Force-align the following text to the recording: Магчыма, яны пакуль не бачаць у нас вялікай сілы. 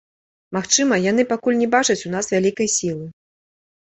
Магчыма, 0.55 0.95
яны 1.11 1.25
пакуль 1.31 1.59
не 1.59 1.67
бачаць 1.75 2.05
у 2.09 2.13
нас 2.15 2.31
вялікай 2.35 2.67
сілы. 2.77 3.05